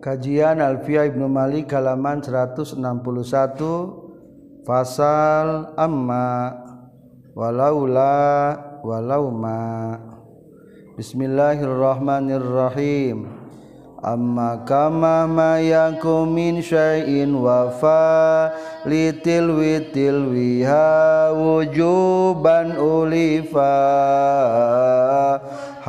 [0.00, 2.72] Kajian Alfiah Ibnu Malik halaman 161
[4.64, 6.56] Fasal amma
[7.36, 10.00] walaula walauma.
[10.96, 13.28] Bismillahirrahmanirrahim.
[14.00, 18.48] Amma kama ma yakum min syai'in wa fa
[18.88, 23.76] litil witil wiha wujuban ulifa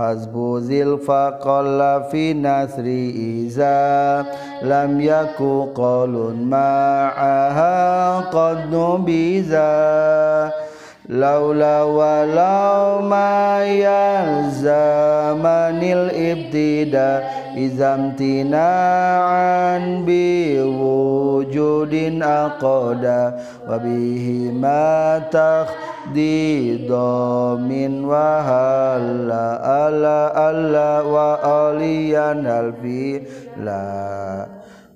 [0.02, 1.38] Hasbu zilfa
[2.10, 3.14] fi nasri
[3.46, 4.26] iza
[4.66, 9.70] lam yaku qalun ma'aha qad nubiza
[11.06, 13.62] laula walau ma
[14.64, 17.22] zamanil ibtida
[17.54, 23.38] izam tina'an bi wujudin aqada
[23.70, 25.22] wa bihi ma
[26.14, 31.40] di domin wahala ala ala wa
[31.72, 33.24] aliyan alfi
[33.60, 34.48] la.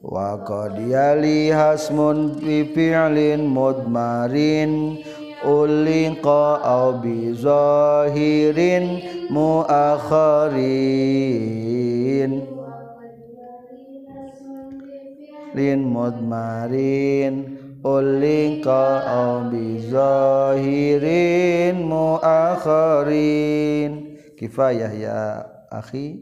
[0.06, 5.02] Wa qad yali hasmun fi fi'lin mudmarin
[5.42, 9.02] ulinqa aw bi zahirin
[9.34, 10.86] muakhirin
[15.56, 17.55] lin mudmarin.
[17.86, 23.92] ألك أو بظاهرين مؤخرين
[24.38, 25.46] كفاية يا
[25.80, 26.20] أخي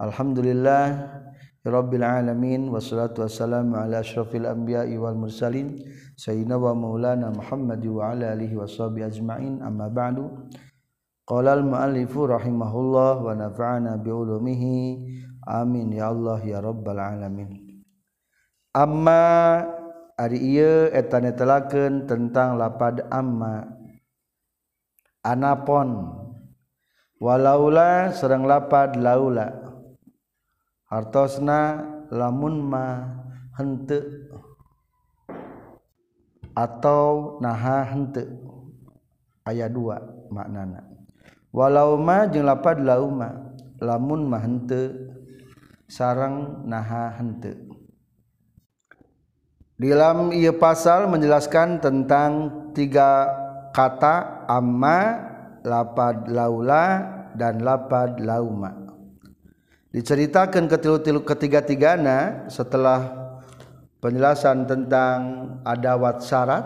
[0.00, 0.86] الحمد لله
[1.66, 5.78] رب العالمين والصلاة والسلام على أشرف الأنبياء والمرسلين
[6.16, 10.30] سيدنا ومولانا محمد وعلى آله وصحبه أجمعين أما بعد
[11.26, 14.62] قال المؤلف رحمه الله ونفعنا بعلومه
[15.48, 17.82] آمين يا الله يا رب العالمين
[18.76, 19.79] أما
[20.20, 23.64] Ari ieu etane telaken tentang lapad amma.
[25.24, 26.12] Anapon.
[27.16, 29.48] Walaula serang lapad laula.
[30.92, 31.80] Hartosna
[32.12, 33.16] lamun ma
[33.56, 34.28] hente
[36.52, 38.28] atau naha hente
[39.48, 40.84] ayat dua maknana.
[41.48, 44.92] Walau ma jeung lapad lauma lamun ma hente
[45.88, 47.69] sarang naha hente
[49.80, 53.32] di dalam ia pasal menjelaskan tentang tiga
[53.72, 55.16] kata amma,
[55.64, 57.00] lapad laula
[57.32, 58.76] dan lapad lauma.
[59.88, 63.08] Diceritakan ketilu-tilu ketiga-tigana setelah
[64.04, 65.18] penjelasan tentang
[65.64, 66.62] adawat syarat.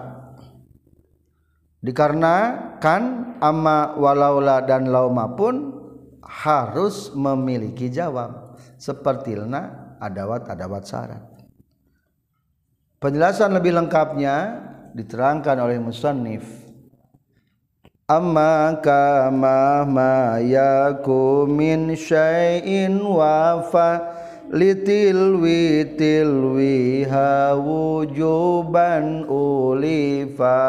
[1.87, 3.03] Dikarenakan
[3.39, 5.71] amma walaula dan lauma pun
[6.19, 8.59] harus memiliki jawab.
[8.75, 9.39] Seperti
[10.03, 11.34] adawat-adawat syarat
[13.04, 14.65] Penjelasan lebih lengkapnya
[14.97, 16.41] diterangkan oleh musannif.
[18.09, 24.00] Amma kama ma yaku min syai'in wafa
[24.48, 30.65] litil witil wiha wujuban ulifa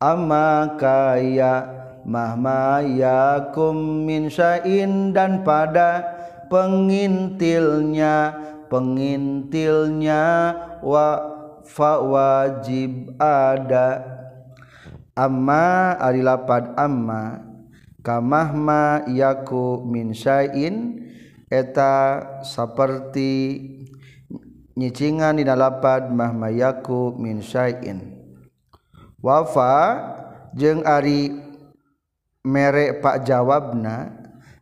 [0.00, 1.68] amma kaya
[2.08, 6.00] mahma yakum min syai'in dan pada
[6.48, 8.40] pengintilnya
[8.72, 10.24] pengintilnya
[10.84, 11.08] wa
[11.64, 14.04] fa wajib ada.
[15.16, 17.40] Amma ari lapad amma
[18.04, 21.06] kamahma yaku min syai'in
[21.48, 23.62] eta saperti
[24.74, 28.20] nyicingan dina lapad mahma yaku min syai'in.
[29.24, 30.02] Wafa
[30.52, 31.32] jeung ari
[32.44, 34.12] merek pak jawabna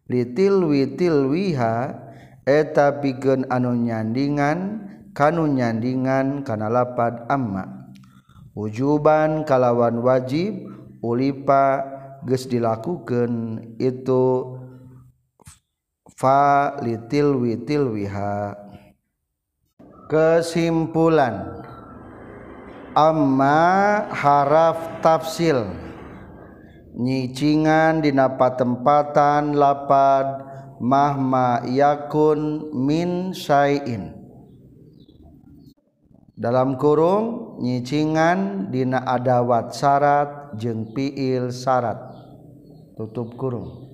[0.07, 1.99] litil witil wiha
[2.47, 7.89] eta pigen anu nyandingan kanu nyandingan kana lapad amma.
[8.53, 10.69] Wujuban kalawan wajib
[11.01, 11.81] ulipa
[12.29, 14.55] geus dilakukeun itu
[16.21, 18.55] fa litil witil wiha
[20.07, 21.65] kesimpulan
[22.93, 25.67] amma haraf tafsil
[26.93, 30.45] nyicingan dina patempatan lapad
[30.77, 34.22] mahma yakun min syai'in.
[36.33, 41.99] dalam kurung nyicingan dina adawat syarat jeung piil syarat
[42.97, 43.89] tutup kurung.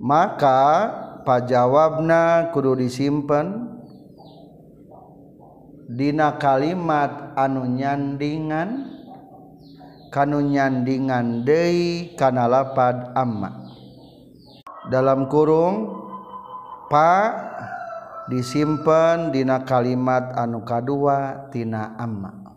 [0.00, 0.90] Maka
[1.22, 3.76] pajawabna kudu disimpen.
[5.90, 8.94] Dina kalimat anu nyandingan
[10.14, 13.66] kanu nyandingan deui kana lapad amma.
[14.86, 15.98] Dalam kurung
[16.86, 17.34] pa
[18.30, 22.54] disimpan dina kalimat anu kadua tina amma.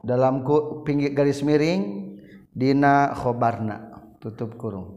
[0.00, 2.16] Dalam ku, pinggir garis miring
[2.56, 4.96] dina khobarna tutup kurung.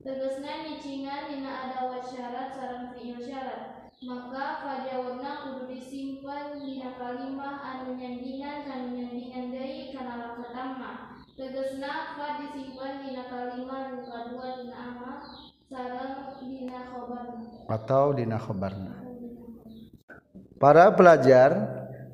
[0.00, 3.92] Tegasna nyicingan dina ada wa sarang fi'il syarat.
[4.00, 7.69] Maka fajawabna kudu disimpan dina kalimah
[11.80, 15.16] Genap disimpan dina kalima nu kadua dina amal
[15.64, 16.12] sareng
[16.44, 17.40] dina khobarna.
[17.72, 19.00] Atau dina khobarna.
[20.60, 21.56] Para pelajar,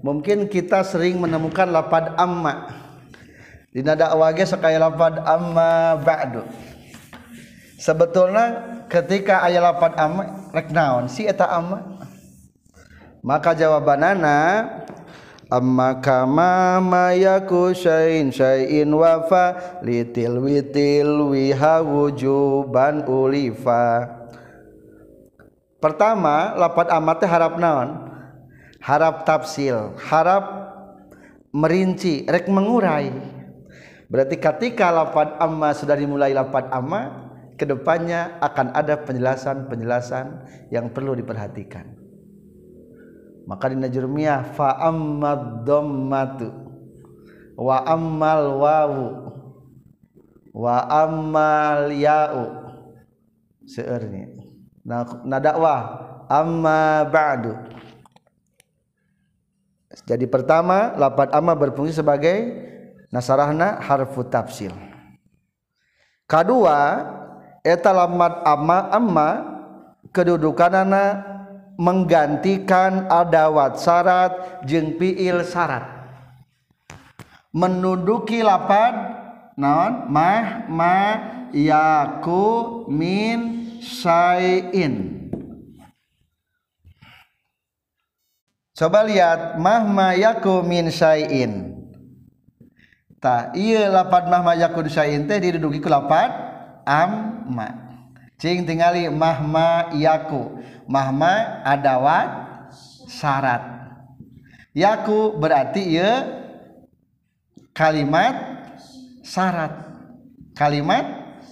[0.06, 2.78] mungkin kita sering menemukan lapad amma.
[3.74, 6.46] Dina dakwah ge sakaya lapad amma ba'du.
[7.74, 10.24] Sebetulnya ketika ayat lapan amma
[10.54, 12.06] rek naon si eta amma?
[13.18, 14.62] Maka jawabanana
[15.46, 24.10] amma kama mayaku syain syain wafa litil witil wiha wujuban ulifa.
[25.78, 28.10] Pertama lapan amma teh harap naon?
[28.82, 30.44] Harap tafsil harap
[31.54, 33.10] merinci rek mengurai.
[34.06, 37.02] Berarti ketika lapan amma sudah dimulai lapan amma
[37.58, 40.26] ke depannya akan ada penjelasan-penjelasan
[40.70, 42.05] yang perlu diperhatikan.
[43.46, 46.50] Maka di Najrumiyah fa ammad dhammatu
[47.56, 49.06] wa ammal wawu
[50.50, 52.44] wa ammal ya'u
[53.64, 54.34] seurnya.
[54.82, 55.80] Nah, nah dakwah
[56.26, 57.54] amma ba'du.
[60.06, 62.36] Jadi pertama, lapat amma berfungsi sebagai
[63.10, 64.70] nasarahna harfu tafsil.
[66.26, 66.78] Kedua,
[67.66, 69.28] eta lamat amma amma
[70.14, 71.35] kedudukanana
[71.76, 75.96] menggantikan adawat syarat jeung fiil syarat
[77.56, 78.92] menduduki lapad
[79.56, 80.12] naon?
[80.12, 80.98] Mah ma
[81.56, 85.24] yaku min syai'in
[88.76, 91.72] coba lihat mah ma yaku min syai'in
[93.16, 96.28] ta iya lapad mah ma yaku syai'in teh diduduki ku lapad
[96.84, 97.85] amma
[98.36, 102.28] cing tingali mahma yaku mahma adawat
[103.08, 103.62] syarat.
[104.76, 106.10] Yaku berarti ya
[107.72, 108.66] kalimat
[109.24, 109.72] syarat.
[110.52, 111.04] Kalimat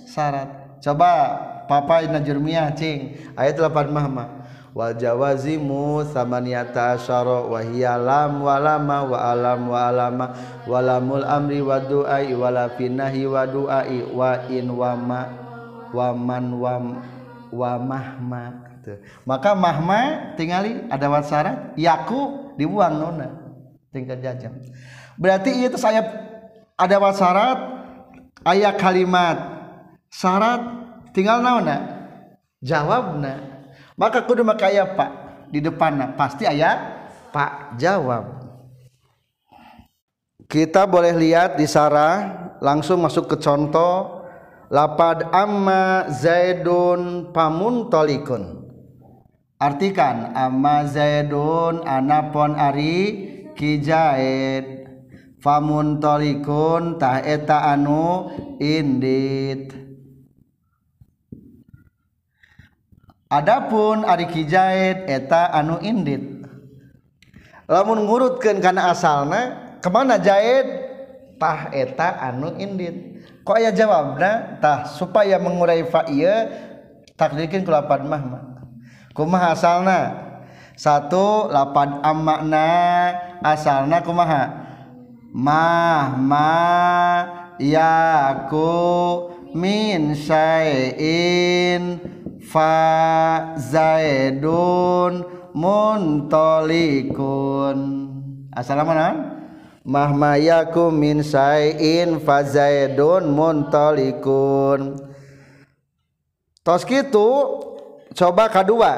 [0.05, 0.81] syarat.
[0.85, 1.11] Coba
[1.65, 3.17] papa ina jurmiyah cing.
[3.33, 4.45] Ayat 8 mahma.
[4.75, 10.27] Wal jawazimu samaniyata asyara wa hiya lam wa lama wa alam wa alama.
[10.67, 15.23] Wa lamul amri wa du'ai wa la finahi wa du'ai wa in wa ma
[15.95, 16.59] wa man
[17.55, 18.99] wa mahma gitu.
[19.23, 23.31] maka mahma tingali ada syarat yaku dibuang nona.
[23.95, 24.59] Tinggal jajam
[25.15, 26.03] berarti itu saya
[26.75, 27.59] ada syarat
[28.43, 29.39] ayat kalimat.
[30.11, 30.63] Syarat
[31.15, 32.03] tinggal naona.
[32.65, 33.55] Jawabna
[33.95, 35.11] maka kudu maka pak
[35.51, 36.79] di depanna pasti ayat
[37.31, 38.43] pak jawab.
[40.45, 44.14] Kita boleh lihat di sarah langsung masuk ke contoh
[44.75, 48.67] lapad amma zaidun pamuntolikun.
[49.63, 52.99] Artikan amma zaidun anapon ari
[53.55, 54.91] ki zaid
[55.39, 59.71] famuntolikun tah eta anu indit.
[63.31, 66.51] Adapun ari ki zaid eta anu indit.
[67.71, 69.41] Lamun ngurutkeun kana asalna
[69.79, 70.67] kemana zaid
[71.39, 73.15] tah eta anu indit.
[73.45, 76.49] Kok aya jawabna tah supaya mengurai fa ieu
[77.15, 78.23] takdirkeun ku lapan mah
[79.13, 80.01] kumaha asalna
[80.75, 82.67] satu lapan amakna
[83.45, 84.65] asalna kumaha
[85.31, 86.15] mah.
[86.19, 86.63] Ma
[87.59, 88.71] yaku
[89.55, 91.99] min syai'in
[92.43, 95.23] fa zaidun
[95.55, 96.99] muntolikun.
[98.55, 99.34] Assalamualaikum mahma
[99.85, 104.97] yakum min sayin fa zaidun muntolikun
[106.65, 107.29] tos kitu
[108.17, 108.93] coba kedua.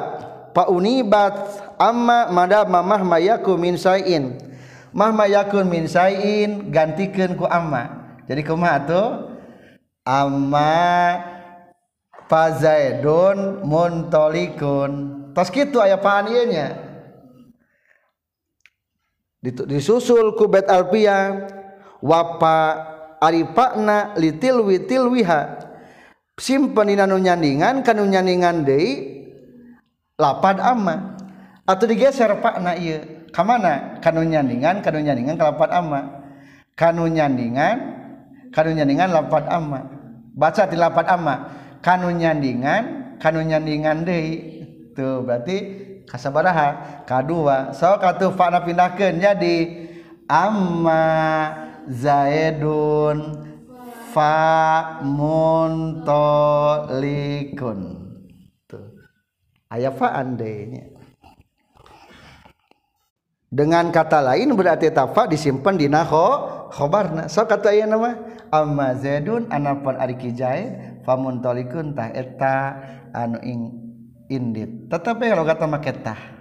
[0.56, 1.36] Pa unibat
[1.76, 4.40] amma mada mamah mayakum min sayin
[4.96, 8.16] mahma yakun min sayin gantikeun ku amma.
[8.24, 9.08] Jadi kumaha tuh?
[10.06, 11.18] Amma
[12.30, 14.90] fazaidun muntolikun
[15.34, 16.85] tos kitu aya paan ieu nya
[19.44, 21.48] disusul ku bait alfiah
[22.00, 22.56] wapa
[23.20, 25.66] aripakna litilwi tilwiha
[26.36, 29.16] simpen anu nyandingan kanu nyandingan deui
[30.20, 31.16] lapad amma.
[31.66, 33.28] Atau digeser pakna ieu.
[33.34, 33.98] Ka mana?
[34.00, 36.00] Kanu nyandingan kanu nyandingan ka lapad amma.
[36.76, 37.76] Kanu nyandingan
[38.52, 39.80] kanu nyandingan lapad amma.
[40.36, 41.34] Baca di lapad amma.
[41.84, 44.34] Kanu nyandingan kanu nyandingan deui.
[44.96, 47.74] Tuh berarti kasabaraha kadua.
[47.74, 49.56] So katu fa'na pindahkeun jadi
[50.30, 51.04] amma
[51.90, 53.46] zaidun
[54.14, 56.18] fa muntolikun
[58.66, 58.90] tuh.
[59.70, 60.96] Faandenya
[63.46, 67.30] dengan kata lain berarti tafa disimpan di naho khobarna.
[67.30, 68.18] So kata aya nama
[68.50, 72.74] amma zaidun anapun ari kijai famun tolikun tah eta
[73.14, 73.85] anu ing
[74.28, 74.90] indit.
[74.90, 76.36] Tetapi kalau kata maketah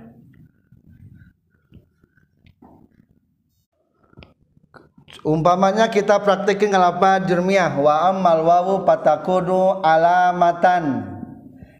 [5.25, 11.01] umpamanya kita praktekin ngalapa jurmiah wa ammal wawu patakudu alamatan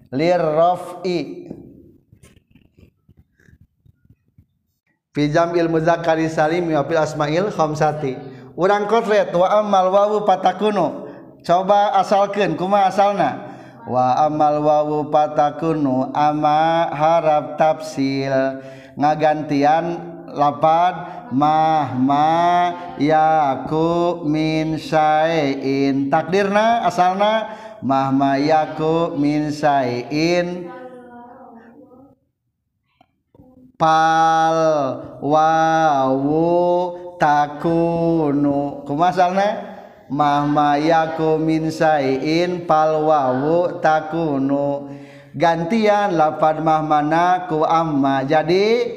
[0.10, 1.46] lirraf'i.
[5.16, 8.18] Fi jam'il muzakkari salim wa fil asma'il khamsati.
[8.58, 11.06] Urang kotret wa ammal wawu patakunu
[11.46, 13.30] coba asalkeun kumaha asalna
[13.86, 18.62] wa amal wawu patakunu ama harap tafsil.
[18.96, 19.86] Ngagantian
[20.32, 20.96] lapad
[21.36, 22.36] mah ma
[22.96, 26.08] yaku min syai'in.
[26.08, 27.52] Takdirna asalna
[27.84, 30.72] mah ma yaku min syai'in.
[33.76, 34.58] Pal
[35.20, 36.48] wawu
[37.20, 38.88] takunu.
[38.88, 39.75] Kumasalna
[40.12, 44.92] mahmayaku min sayin palwawu takunu.
[45.36, 48.24] Gantian lapad mahmana ku amma.
[48.24, 48.88] Jadi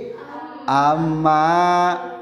[0.68, 1.44] amma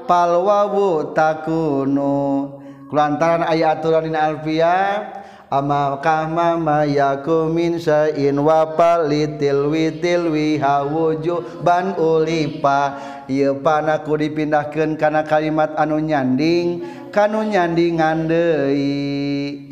[0.09, 2.55] palwawu takunu.
[2.87, 11.95] Kulantaran ayat aturan alfiah amakah mama yaku min syai'in wa palitil witil wiha wuju ban
[11.95, 12.99] ulipa.
[13.27, 16.79] Ieu panaku dipindahkeun kana kalimat anu nyanding
[17.11, 19.67] kanu nyandingan deui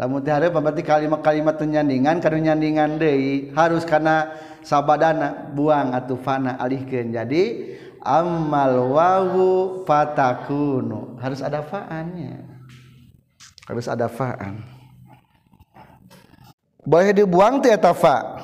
[0.00, 4.32] lamun teh hareup berarti kalimat-kalimat teu nyandingan kanu nyandingan deui harus kana
[4.64, 7.12] sabadana buang atuh fana alihkeun.
[7.12, 11.20] Jadi amal wawu fatakunu.
[11.20, 12.47] Harus ada faannya
[13.68, 14.78] harus ada fa'an
[16.88, 18.40] boleh dibuang ti eta fa?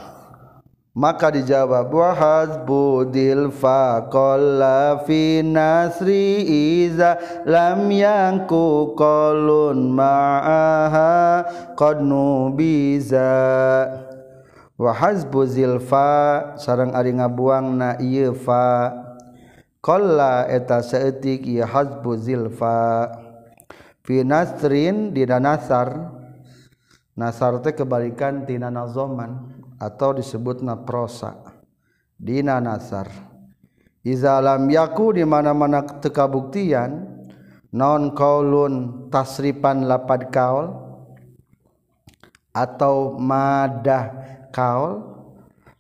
[0.95, 6.45] Maka dijawab wa hasbudil fa qalla fi nasri
[6.85, 7.17] iza
[7.49, 11.17] lam yanku qalun ma'aha
[11.73, 13.33] qad nubiza.
[14.77, 18.93] Wa hasbu zilfa sareng ari ngabuang na ieu fa.
[19.81, 23.09] Qalla eta saeutik ieu hasbu zilfa
[24.05, 26.13] Finasrin di nasar
[27.17, 29.49] nasar teh kebalikan tina nazoman
[29.81, 31.41] atau disebut na prosa
[32.21, 33.09] dina nasar
[34.05, 37.25] Iza lam yaku di mana-mana tekabuktian
[37.73, 40.69] non kaulun tasripan lapad kaul
[42.53, 44.13] atau madah
[44.53, 45.01] kaul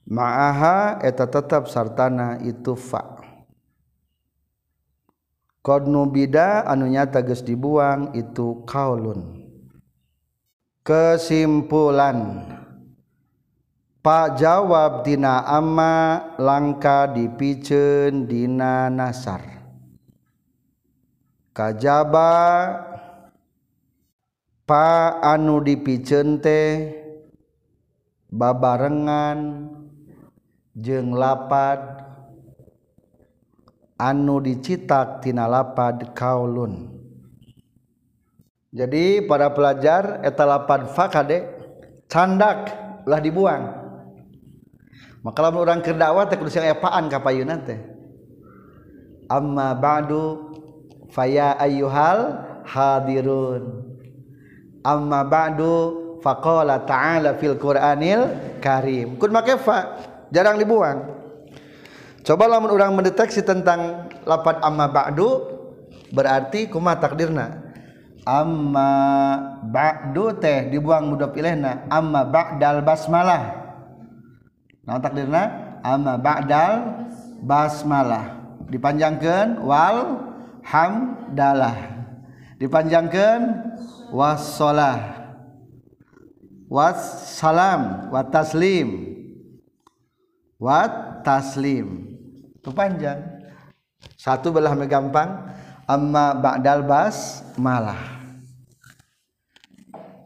[0.08, 3.13] ma'aha eta tetap sartana itu fa
[5.64, 9.48] Qnu bida anunya tages dibuang itu kaulun.
[10.84, 12.44] Kesimpulan
[14.04, 19.40] Pak jawab dina amma langka dipiceun dina nasar.
[21.56, 22.36] Kajaba
[24.68, 26.92] pa anu dipiceun teh
[28.28, 29.72] babarengan
[30.76, 32.03] jeung lapad
[34.04, 36.92] anu dicitaktina lapad kaulun.
[38.74, 41.48] Jadi para pelajar eta lapad fakade
[42.10, 42.68] candak
[43.08, 43.64] lah dibuang.
[45.24, 47.80] Maka lamun urang keur dakwah teh kudu sing epaan ka payunan teh.
[49.24, 50.52] Amma ba'du
[51.08, 53.88] faya ayyuhal hadirun.
[54.84, 59.16] Amma ba'du faqala ta'ala fil qur'anil karim.
[59.16, 59.96] Kun make fa
[60.28, 61.23] jarang dibuang.
[62.24, 65.44] Coba lamun orang mendeteksi tentang lapan amma ba'du
[66.10, 67.60] berarti kuma takdirna.
[68.24, 68.90] Amma
[69.60, 73.52] ba'du teh dibuang mudhof ilaihna amma ba'dal basmalah.
[74.88, 75.42] Nah takdirna?
[75.84, 77.04] Amma ba'dal
[77.44, 78.40] basmalah.
[78.72, 80.24] Dipanjangkan wal
[80.64, 81.76] hamdalah.
[82.56, 83.40] Dipanjangkan
[84.08, 85.20] wassalah.
[86.64, 89.14] Wassalam wa taslim
[90.58, 90.88] wa
[91.22, 92.13] taslim
[92.64, 93.20] itu panjang.
[94.16, 95.52] Satu belah gampang.
[95.84, 98.00] Amma ba'dal bas malah.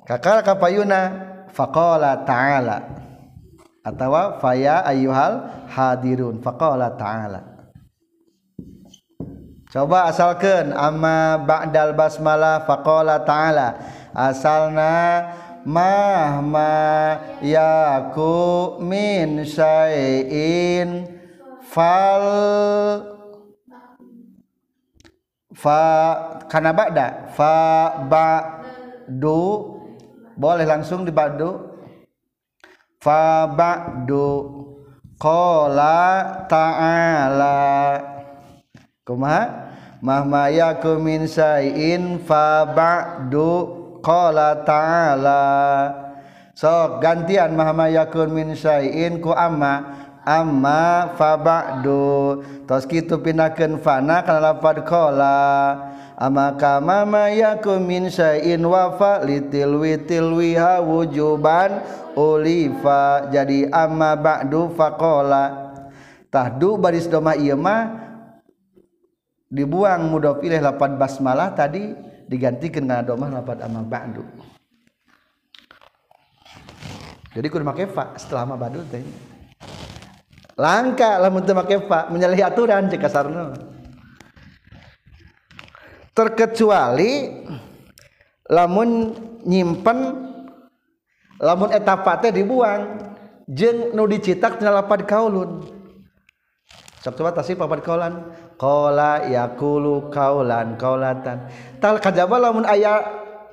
[0.06, 1.18] Kakak kapayuna
[1.50, 2.78] faqala ta'ala.
[3.82, 7.42] Atau faya ayyuhal hadirun faqala ta'ala.
[9.66, 13.82] Coba asalkan amma ba'dal basmalah faqala ta'ala.
[14.14, 15.26] Asalna
[15.66, 21.17] mahma yaku min syai'in
[21.78, 22.24] fal.
[25.54, 25.82] Fa
[26.50, 27.30] kana ba'da.
[27.38, 27.54] Fa
[28.02, 29.42] ba'du
[30.34, 31.54] boleh langsung di ba'du.
[32.98, 34.26] Fa ba'du
[35.22, 37.58] qala ta'ala.
[39.06, 39.70] Kumaha
[40.02, 43.50] mahma yakum min sayin fa ba'du
[44.02, 45.42] qala ta'ala.
[46.58, 54.20] Sok gantian mahma yakun min sayin ku amma amma fa ba'du tos kitu pindahkeun fana
[54.20, 55.40] kana lafad qala.
[56.18, 61.78] Amma kama ma yakum min sayin wa fa litil witil wiha wujuban
[62.18, 63.30] ulifa.
[63.30, 65.70] Jadi amma ba'du faqala.
[66.28, 68.02] Tahdu baris doma ieu mah
[69.48, 71.94] dibuang mudhof ilaih lapad basmalah tadi
[72.28, 74.26] digantikan dengan domah lapad amma ba'du.
[77.32, 79.06] Jadi kudu make fa setelah amma ba'du teh
[80.58, 83.54] langka lamun teu make fa menyalahi aturan cek kasarna
[86.18, 87.46] terkecuali
[88.50, 89.14] lamun
[89.46, 89.98] nyimpen
[91.38, 93.06] lamun etapa teh dibuang
[93.46, 95.64] jeng nu dicitak tina lapad kaulun.
[96.98, 98.34] Sok coba tasih papat kaulan.
[98.58, 101.46] Qala yaqulu kaulan kaulatan.
[101.78, 103.06] Tal kajaba lamun aya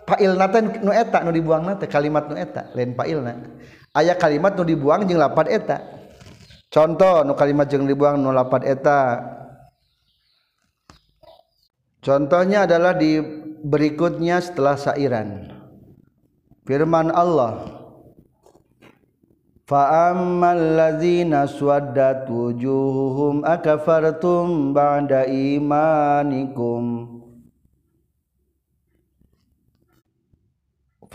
[0.10, 3.38] pailna teh nu eta nu dibuangna teh kalimat nu eta lain pailna
[3.94, 6.05] aya kalimat nu dibuang jeung lapad eta.
[6.76, 8.36] Contoh nu kalimat jeung dibuang nu
[8.68, 9.24] eta.
[12.04, 13.18] Contohnya adalah di
[13.66, 15.50] berikutnya setelah sairan.
[16.68, 17.66] Firman Allah
[20.54, 27.15] ladzina swaddat wujuhuhum akafartum ba'da imanikum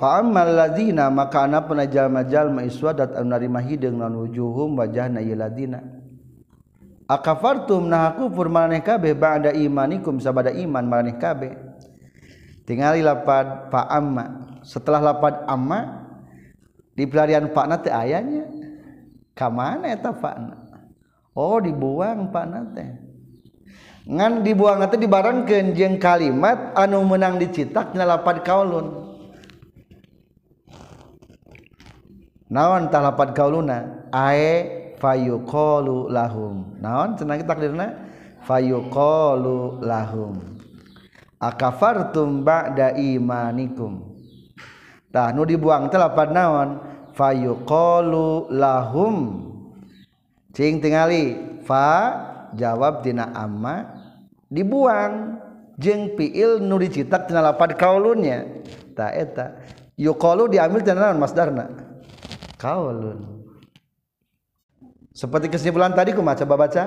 [0.01, 5.85] Fa'ammal ladzina maka ana puna jalma-jalma iswadat anu narima hideung naon wujuhum wajahna ieu ladina
[7.11, 11.59] Akafartum nah kufur maneh kabeh ba'da imanikum sabada iman maneh kabeh.
[12.63, 14.57] Tingali lapad fa'amma.
[14.63, 16.07] Setelah lapad amma
[16.95, 18.47] di pelarian Pak teh ayahnya.
[19.35, 20.35] Kamana eta Pak
[21.35, 22.47] oh dibuang Pak
[22.79, 22.89] teh.
[24.07, 29.00] Ngan dibuang teh dibarengkeun jeung kalimat anu menang dicetak dina lapad kaulun
[32.51, 36.77] naon tah lapad kauluna ae fayuqalu lahum.
[36.77, 37.17] Naon?
[37.17, 37.97] Cenah takdirna?
[38.45, 40.37] Fayuqalu lahum.
[41.41, 44.13] Akafartum ba'da imanikum.
[45.09, 46.83] Tah nu dibuang teh lapad naon?
[47.17, 49.17] Fayuqalu lahum.
[50.53, 51.89] Cing tingali fa
[52.53, 53.89] jawab tina amma
[54.53, 55.41] dibuang.
[55.81, 58.45] Jeung fiil nu dicitak tina lapad kaulunnya.
[58.93, 59.57] Ta eta.
[59.97, 61.90] Yuqalu diambil tina naon masdarna
[62.61, 63.41] kaulun.
[65.17, 66.85] Seperti kesimpulan tadi kumaha coba baca.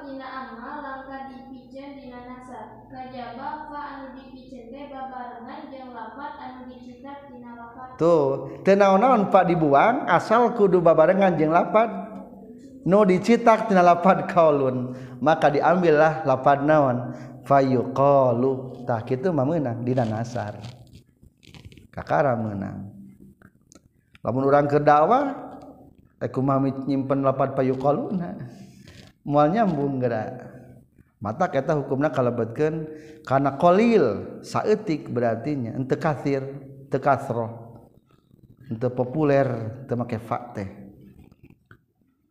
[0.00, 2.90] Dina amma langkah dipijen dina nasab.
[2.90, 7.94] Kajaba fa anu dipijen teh babarengan jeung lafat anu dicitak dina lafat.
[7.94, 11.88] tuh teu naon-naon pak dibuang asal kudu babarengan jeung lapad
[12.82, 17.14] nu dicitak tina lapad kaulun maka diambillah lapad naon.
[17.40, 20.60] Fayuqalu tah kitu mah meunang dina nasar.
[21.88, 22.99] Kakara meunang
[24.20, 25.56] lamun urang keur dakwah
[26.20, 28.36] eh kumaha nyimpen lapad fayuqaluna
[29.24, 30.48] moal nyambung geura.
[31.20, 32.88] Mata kita hukumna kalebetkeun
[33.28, 36.40] kana qalil saeutik berarti nya henteu kathir
[36.88, 37.76] teu kasroh
[38.64, 39.44] henteu populer
[39.84, 40.68] teu make fa teh.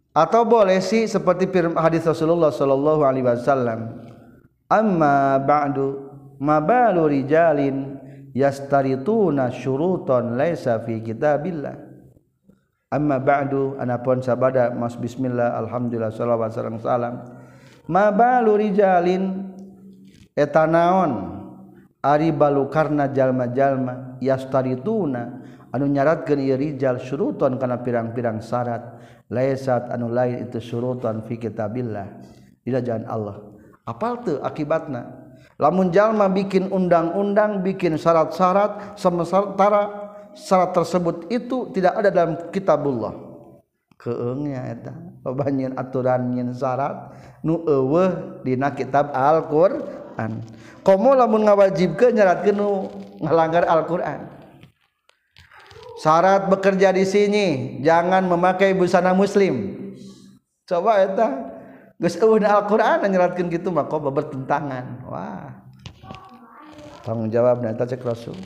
[0.10, 1.46] Atau boleh sih seperti
[1.78, 4.10] hadis Rasulullah sallallahu alaihi wasallam
[4.66, 6.10] amma ba'du
[6.42, 7.99] ma balu rijalin
[8.34, 11.76] yastarituna syuruton laisa fi kitabillah.
[12.90, 17.22] Amma ba'du anapun sabada mas bismillah alhamdulillah salawat sareng salam.
[17.86, 19.54] Ma balu rijalin
[20.34, 21.38] etanaon
[22.02, 25.22] ari balu karna jalma-jalma yastarituna
[25.70, 28.98] anu nyaratkeun ieu rijal syuruton kana pirang-pirang syarat.
[29.30, 32.26] Laisat anu lain itu syuruton fi kitabillah.
[32.66, 33.38] Dina jalan Allah.
[33.86, 35.19] Apal teu akibatna?
[35.60, 43.14] Lamun jalma bikin undang-undang bikin syarat-syarat sementara syarat tersebut itu tidak ada dalam kitabullah.
[44.00, 44.96] Keengnya eta.
[45.28, 47.12] Lobanyeun aturan nyeun syarat
[47.44, 50.40] nu eueuh dina kitab Al-Qur'an.
[50.88, 52.88] Komo lamun ngawajibkeun nyaratkeun nu
[53.20, 54.32] ngalanggar Al-Qur'an.
[56.00, 57.46] Syarat bekerja di sini
[57.84, 59.76] jangan memakai busana muslim.
[60.64, 61.28] Coba eta
[62.00, 65.04] geus eueuh Al-Qur'an nyaratkeun kitu mah kok bertentangan.
[65.12, 65.49] Wah
[67.10, 68.38] tanggung jawab eta cek Rasul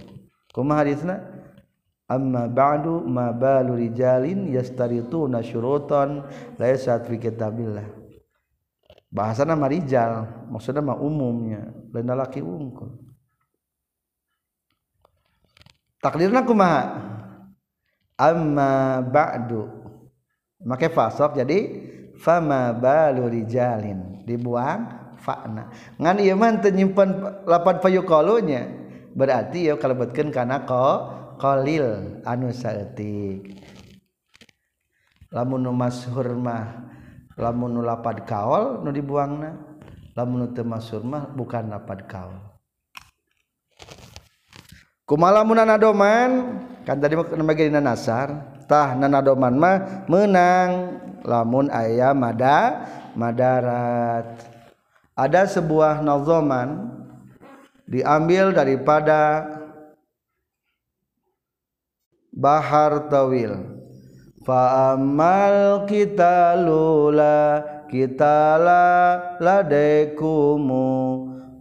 [0.55, 1.19] kumaha hadisna
[2.07, 6.23] amma ba'du ma balu rijalin yastarituna syurutan
[6.59, 7.87] laysat fi kitabillah.
[9.13, 12.97] Bahasana marijal maksudna mah umumnya lain laki unggul.
[16.01, 16.81] Takdirna kumaha?
[18.17, 19.69] Amma ba'du.
[20.63, 21.59] Make fasok jadi
[22.17, 28.67] fama balurijalin dibuang fa'na ngan ieu mah teu nyimpen lapan fayuqalunya
[29.15, 31.07] berarti ya kalebetkeun kana ko
[31.39, 33.63] qalil anu saeutik
[35.31, 36.91] lamun nu masyhur mah
[37.39, 39.55] lamun nu lapad kaol nu dibuangna
[40.13, 42.53] lamun nu teu masyhur mah bukan lapad kaol.
[45.03, 46.31] Kumaha lamun nanadoman?
[46.87, 48.55] Kan tadi mah dina nasar.
[48.71, 49.75] Tah nanadoman mah
[50.07, 50.71] menang.
[51.27, 54.52] Lamun aya mada madarat
[55.13, 56.89] ada sebuah nazoman
[57.85, 59.45] diambil daripada
[62.33, 63.77] bahar tawil.
[64.43, 68.89] Fa'amal kita lula kita la
[69.39, 70.83] ladekumu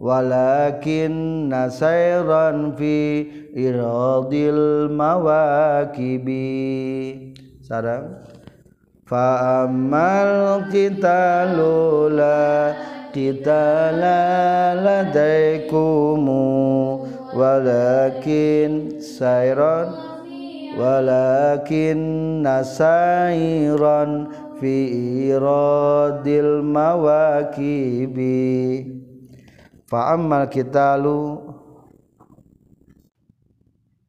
[0.03, 3.23] walakin nasairan fi
[3.55, 6.43] iradil mawakibi.
[7.63, 8.19] Sarang
[9.07, 12.75] fa'amal kita lula
[13.13, 16.41] kita la ladaikumu
[17.29, 19.93] walakin sairan
[20.73, 22.01] walakin
[22.41, 24.73] nasairan fi
[25.29, 28.33] iradil mawakibi.
[29.85, 31.37] Fa'amal kita lu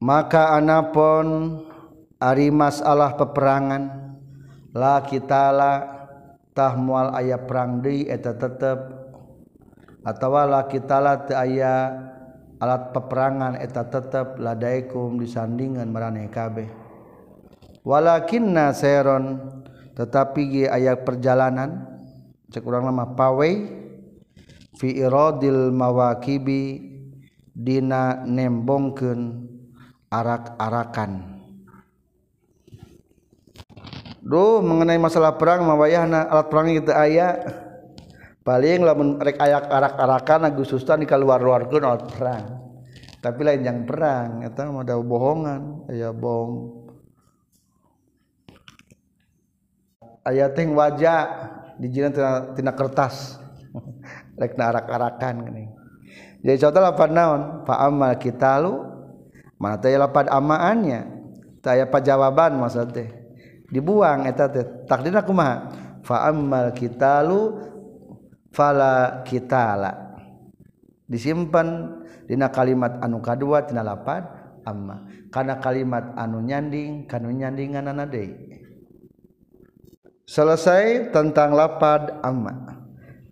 [0.01, 1.61] maka anapun
[2.17, 4.01] ari masalah peperangan.
[4.75, 5.95] La kitala
[6.55, 8.94] tah mual aya perang deui eta tetep
[10.05, 11.91] atawa la kitala teu aya
[12.61, 16.69] alat peperangan eta tetep ladaikum disandingan maraneh kabeh
[17.83, 19.41] walakinna sayron
[19.97, 21.89] tetapi ge aya perjalanan
[22.53, 23.67] cek urang nama pawei
[24.79, 26.95] fi iradil mawakibi
[27.55, 29.51] dina nembongkeun
[30.11, 31.39] arak-arakan.
[34.25, 37.33] Duh mengenai masalah perang mawayahna alat perang kita ayah
[38.45, 42.47] paling lamun rek ayak arak-arakan Agustustan di keluar-luarkeun alat perang.
[43.25, 46.85] Tapi lain yang perang eta mah ada bohongan aya bom
[50.29, 51.21] aya teh wajah
[51.81, 53.41] dijieun tina, tina kertas.
[54.41, 55.65] Rek arak-arakan gini.
[56.45, 57.43] Jadi contoh lapan naon?
[57.65, 58.77] Fa amal kitalu
[59.57, 61.01] mana teh lapan amaannya?
[61.65, 63.09] Teh aya jawaban maksud teh.
[63.73, 65.73] Dibuang eta teh takdirna kumaha?
[66.05, 67.73] Fa ammal kitalu
[68.55, 70.15] fala kitala
[71.11, 74.25] disimpan dina kalimat anu kadua tina lapad
[74.65, 75.05] amma.
[75.29, 78.63] Karena kalimat anu nyanding kanu nyandingan deui.
[80.25, 82.81] Selesai tentang lapad amma.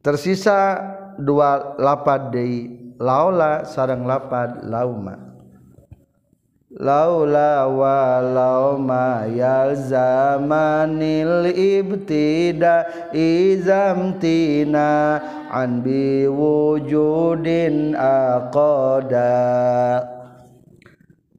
[0.05, 0.77] Tersisa
[1.17, 5.32] dua lapad deui laula sareng lapad lauma.
[6.81, 9.93] Laula walau ma yalzamanil
[11.53, 14.89] ibtida izamtina
[15.53, 19.37] an bi wujudin aqada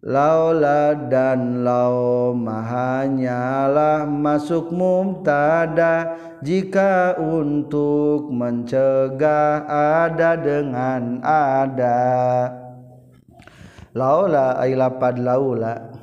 [0.05, 6.13] laula dan lau hanyalah masuk mumtada
[6.45, 12.62] jika untuk mencegah ada dengan ada
[13.93, 15.93] laula ay lapad laula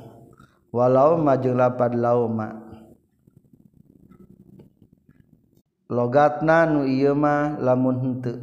[0.71, 2.63] walau majung lapad lauma
[5.91, 8.39] logatna nu ieu mah lamun henteu.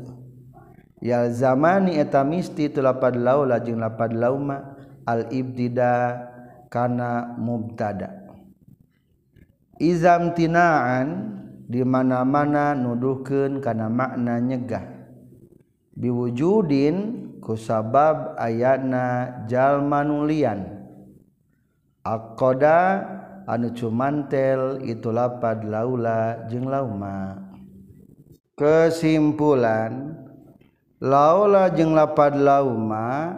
[0.98, 4.76] Ya zamani eta misti tu lapad laula jeung lapad lauma
[5.08, 6.26] al ibtida
[6.68, 8.28] kana mubtada.
[9.78, 11.38] Izam tinaan
[11.70, 14.84] di mana-mana nuduhkeun kana makna nyegah.
[15.94, 16.96] Biwujudin
[17.48, 20.78] kusabab ayana jalmanulian
[22.08, 23.04] Akkoda
[23.44, 27.36] anu cumantel itu lapad laula jeung lauma.
[28.56, 30.16] Kesimpulan
[31.00, 33.36] laula jeung lapad lauma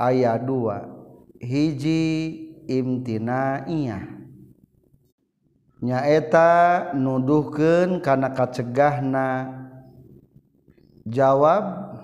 [0.00, 0.88] ayat dua.
[1.36, 2.04] Hiji
[2.64, 4.04] imtinaiyah
[5.84, 6.52] nyaeta
[6.96, 9.60] nuduhkeun kana kacegahna.
[11.04, 11.95] Jawab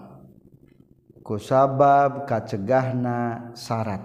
[1.22, 4.02] kusabab kacegahna syarat.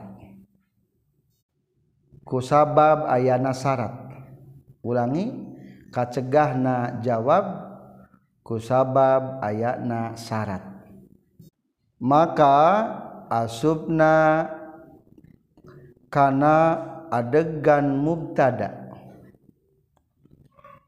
[2.22, 3.94] Kusabab ayana syarat.
[4.86, 5.34] Ulangi
[5.90, 7.46] kacegahna jawab
[8.46, 10.64] kusabab ayana syarat.
[11.98, 12.56] Maka
[13.28, 14.46] asubna
[16.14, 16.56] kana
[17.10, 18.94] adegan mubtada.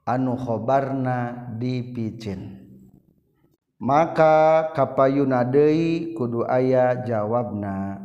[0.06, 2.59] Anu khobarna dipicin.
[3.80, 8.04] Maka kapayunadei kudu aya jawabna.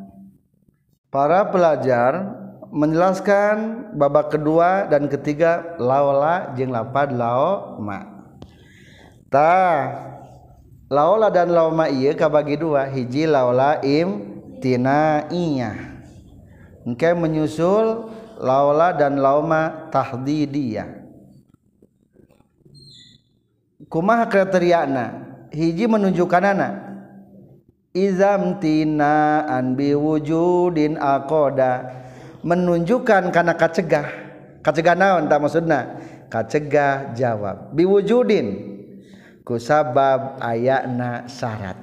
[1.11, 8.07] Para pelajar menjelaskan babak kedua dan ketiga laola jeung lapad lao ma.
[9.31, 9.55] Ta
[10.87, 15.75] laola dan laoma iya kabagi dua hiji laola im tina iya
[16.87, 21.03] engke menyusul laola dan laoma tahdidiyah.
[23.91, 26.75] Kumaha kriteriana hiji menunjukkan anak.
[27.95, 31.95] Izam tina an biwujudin akoda
[32.43, 34.09] menunjukkan karena kacegah.
[34.67, 36.03] Kacegah naon tak maksudna?
[36.27, 37.71] Kacegah jawab.
[37.71, 38.75] Biwujudin
[39.47, 41.79] kusabab ayakna syarat.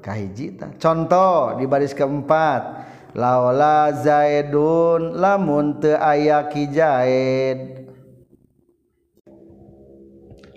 [0.00, 2.88] Kahiji contoh di baris keempat.
[3.16, 7.85] Laula zaidun lamun teu aya ki zaid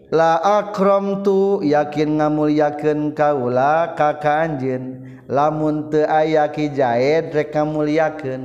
[0.10, 8.42] laakrom tu yakin ngamuliaken kaula kakanjin lamun te aya kijahit rek ngamuliaken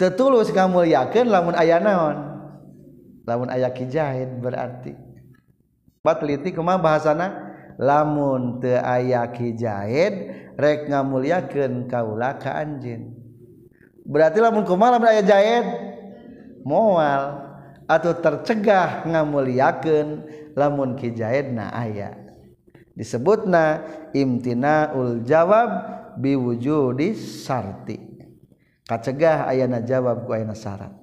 [0.00, 2.16] tetulus ngamuliaken lamun aya naon?
[3.26, 4.94] Lamun aya kijahit berarti.
[5.98, 7.58] Batliti kumah bahasana?
[7.80, 10.14] Lamun te aya kijahit
[10.56, 13.12] rek ngamuliaken kaula ka anjin
[14.06, 15.66] berarti lamun kumaha lamun aya jahit
[16.62, 17.45] moal.
[17.86, 20.26] atau tercegah ngamuliakeun
[20.58, 22.14] lamun kijaidna aya.
[22.96, 23.82] Disebutna
[24.16, 25.68] imtinaul jawab
[26.16, 28.00] biwujudi sarti
[28.86, 30.94] kacegah ayana jawab ku ayana syarat.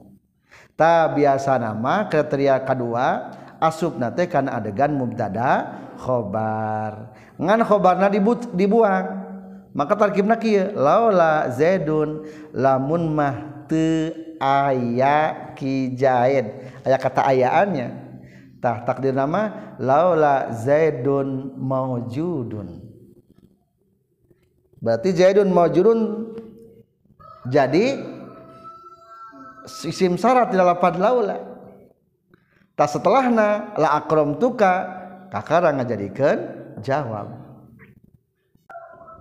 [0.74, 3.30] Ta biasa nama kriteria kedua
[3.62, 5.69] asupna teh kana adegan mubtada
[6.02, 7.13] khobar.
[7.38, 9.22] Ngan khobarna dibut, dibuang.
[9.74, 16.46] Maka tarkibna kieu laula zaidun lamun mah teu aya kijaid
[16.86, 17.89] aya kata ayaannya.
[18.63, 22.80] Tah takdir nama laula zaidun maujudun
[24.80, 26.00] berarti zaidun maujudun
[27.48, 28.00] jadi
[29.67, 31.39] isim syarat di lapad laula.
[32.74, 34.74] Tak setelahna la akram tuka
[35.30, 36.39] kakara ngajadikeun
[36.82, 37.32] jawab.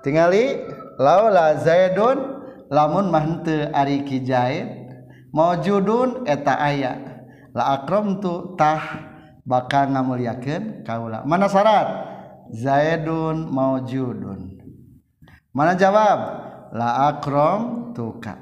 [0.00, 0.66] Tingali
[0.98, 4.81] laula zaidun lamun mah henteu ari ki zaid
[5.32, 7.00] maujudun eta aya.
[7.52, 8.80] La akram tu tah
[9.44, 11.24] bakal ngamuliakeun kaula.
[11.24, 12.12] Mana syarat?
[12.52, 14.62] Zaidun maujudun
[15.52, 16.18] mana jawab?
[16.72, 18.40] La akram tuka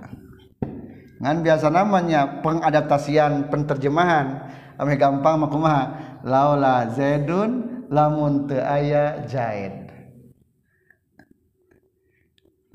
[1.21, 4.47] ngan biasa namanya pengadaptasian penterjemahan.
[4.81, 5.85] Ame gampang mah kumaha?
[6.25, 9.91] Laula zaidun lamun teu aya zaid.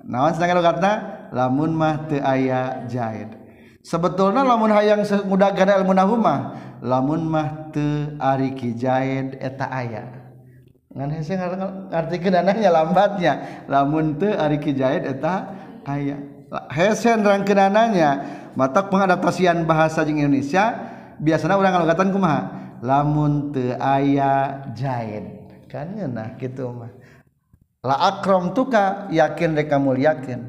[0.06, 0.94] Naon sedangkan kata
[1.34, 3.45] lamun mah teu aya zaid
[3.86, 10.26] sebetulnya lamun hayang muda gada ilmu nahuma lamun mah te ari kijaid eta aya.
[10.96, 13.34] Ngan hese ngartikeun anaknya lambatnya.
[13.70, 15.54] Lamun te ari kijaid eta
[15.86, 16.18] aya.
[16.74, 18.10] Hese nerangkeun anaknya
[18.58, 20.74] mata pengadaptasian bahasa jeung Indonesia
[21.22, 22.42] biasanya orang ngalogatan kumaha
[22.82, 26.90] lamun te aya jaid kan nah gitu mah.
[27.86, 30.40] La akram tuka yakin rek kamu yakin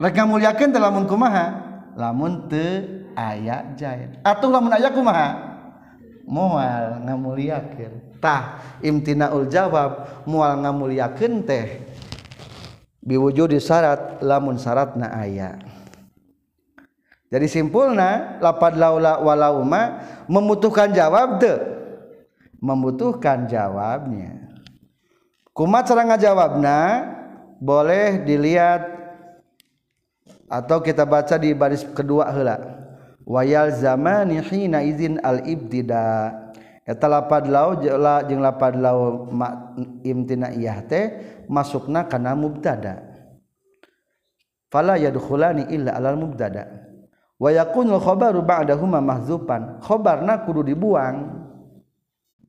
[0.00, 1.67] rek kamu yakin teh lamun kumaha
[1.98, 2.86] lamun te
[3.18, 5.50] aya jahit atau lamun aya kumaha?
[6.28, 8.22] Moal ngamuliakeun.
[8.22, 11.82] Tah imtinaul jawab moal ngamuliakeun teh
[13.02, 15.58] biwujudi syarat lamun syaratna aya.
[17.28, 21.52] Jadi simpulna lapad laula walauma membutuhkan jawab te
[22.62, 24.48] membutuhkan jawabnya.
[25.52, 26.78] Kumat cara ngajawabna
[27.58, 28.97] boleh dilihat
[30.48, 32.56] atau kita baca di baris kedua heula.
[33.28, 36.32] Wayal zamani hina izin al ibtida
[36.88, 39.28] eta lapad lau jeung lapad lau
[40.00, 41.04] imtina iyah teh
[41.44, 43.04] masukna kana mubtada.
[44.72, 46.88] Fala yadkhulani illa alal mubtada.
[47.38, 51.44] Wa yakunul khabaru ba'dahuma mahzufan khabarna kudu dibuang.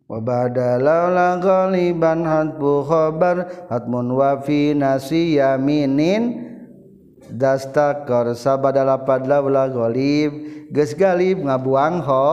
[0.09, 6.48] Wa badala la ghaliban hatbu khabar hatmun wa fi nasiyaminin
[7.31, 10.33] dastakor sabada lapad laula golib
[10.73, 12.27] geus galib ngabuang ho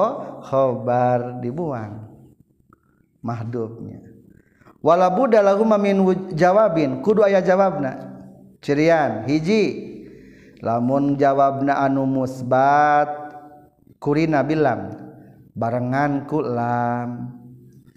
[0.44, 2.08] khobar dibuang.
[3.20, 4.16] Mahdubnya
[4.86, 5.98] wala budda lahum min
[6.32, 8.14] jawabin kudu aya jawabna.
[8.62, 9.94] Cirian hiji.
[10.64, 13.12] Lamun jawabna anu musbat
[14.00, 14.94] kurina bilam
[15.52, 17.34] barengan ku lam.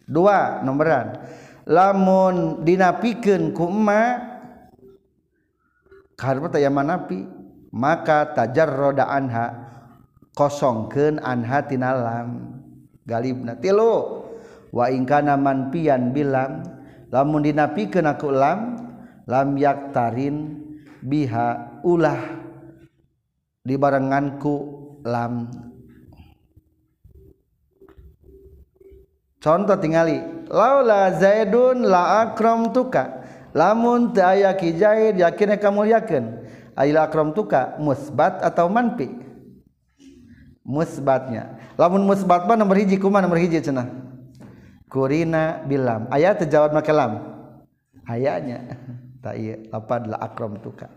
[0.09, 1.23] Dua nomoran.
[1.69, 4.28] Lamun dinapikeun ku emak
[6.19, 7.19] napi
[7.71, 9.47] maka tajar roda anha
[10.35, 12.59] kosongken anhatinalam
[13.07, 14.25] galib nalo
[14.75, 16.65] waingkanaman pian bilang
[17.09, 18.77] lamun dinapi ke naku lam
[19.25, 20.59] lamyak tarin
[21.01, 22.19] biha ulah
[23.63, 24.55] di barenganku
[25.05, 25.47] lam.
[29.39, 30.19] Contoh tingali
[30.51, 33.18] laula zaidun la akram tuka
[33.55, 36.23] lamun aya ki zaid yakin kamu yakin?
[36.79, 39.11] Ayil akram tuka musbat atau manfi
[40.63, 41.59] musbatnya.
[41.75, 43.89] Lamun musbat mah nomor hiji kumaha nomor hiji cenah?
[44.87, 46.07] Kurina bilam.
[46.09, 47.19] Aya teu jawab make lam?
[48.07, 48.59] Ayanya.
[49.19, 50.87] Tak iya lapad la akram tuka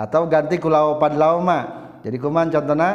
[0.00, 1.58] atau ganti ku laupad lauma
[2.00, 2.88] jadi kuman contohna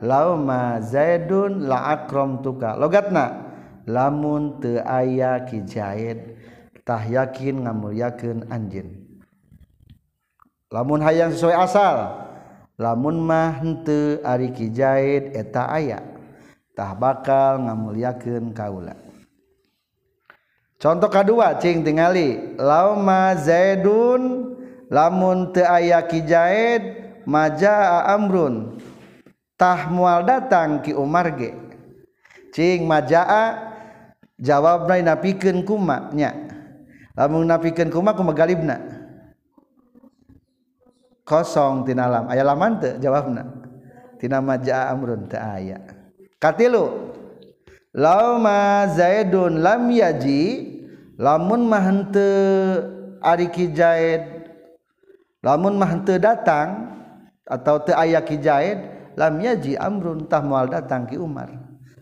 [0.00, 3.50] lauma zaidun la akram tuka logatna?
[3.82, 6.38] Lamun teu aya ki zaid
[6.82, 9.02] tah yakin ngamulyakeun anjeun.
[10.72, 11.96] Lamun hayang sesuai asal
[12.80, 16.00] lamun mah henteu ari kijahit eta aya
[16.72, 18.96] tah bakal ngamulyakeun kaula.
[20.82, 24.56] Contoh kedua cing tingali lauma zaidun
[24.90, 26.82] lamun teu aya kijahit
[27.22, 28.82] maja amrun
[29.54, 31.54] tah mual datang ki umar ge.
[32.50, 33.72] Cing majaa
[34.36, 36.51] jawabna napikeun kumaknya
[37.16, 38.76] lamun napikeun kumaha kumagalibna.
[41.22, 43.46] Kosong tina lam aya laman teu jawabna.
[44.18, 45.78] Tina majaa amrun teu aya.
[46.42, 47.14] Katilu
[47.94, 50.42] lauma zaidun lam yaji
[51.20, 52.34] lamun mah henteu
[53.22, 54.50] ari ki zaid
[55.44, 56.90] lamun mah henteu datang
[57.46, 58.78] atau teu aya ki zaid
[59.14, 61.52] lam yaji amrun tah moal datang ki umar.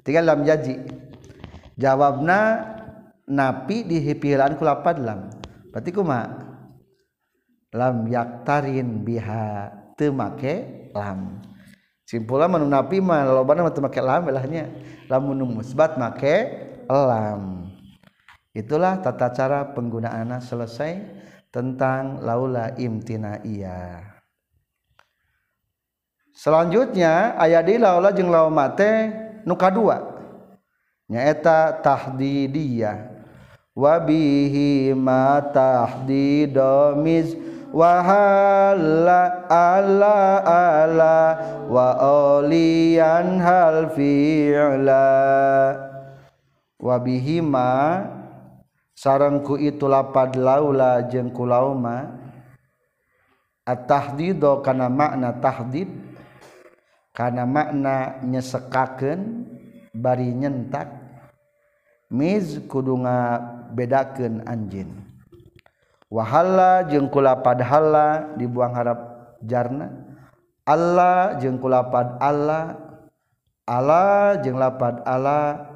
[0.01, 0.81] Tinggal lam yaji.
[1.77, 2.65] Jawabna
[3.31, 5.31] napi di hipiran kulapad lam.
[5.71, 6.27] Berarti kuma
[7.71, 11.39] lam yaktarin biha teu make lam.
[12.03, 14.67] Simpulan manu napi mah lobana mah teu make lam belahnya
[15.07, 17.71] lamun musbat make lam.
[18.51, 24.07] Itulah tata cara penggunaannya selesai tentang laula imtina iya
[26.31, 29.11] selanjutnya ayat di laula jeung lauma teh
[29.43, 30.15] nu kadua
[31.11, 33.20] nyaeta tahdidiyah
[33.75, 37.39] wabihi ma tahdido mis
[37.71, 41.19] wahala ala ala
[41.71, 41.89] wa
[42.35, 45.07] oliyan hal fi'la
[46.83, 48.03] wabihi ma
[48.99, 52.11] sarangku itu lapad laula jeung kulauma
[53.63, 55.87] at-tahdido kana makna tahdid
[57.15, 59.47] kana makna nyesekakeun
[59.95, 61.01] bari nyentak
[62.11, 63.39] Miz kudunga
[63.73, 64.91] bedakan anjin
[66.11, 68.99] wahala jengkula padhala dibuang harap
[69.47, 69.89] jarna.
[70.67, 72.79] Allah jengkula pad Allah
[73.71, 75.71] Allah jeng lapad Allah